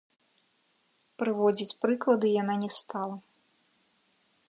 Прыводзіць 1.23 1.77
прыклады 1.85 2.27
яна 2.41 2.59
не 2.65 2.69
стала. 2.81 3.15